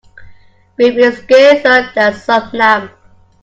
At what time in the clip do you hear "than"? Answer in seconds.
1.93-2.13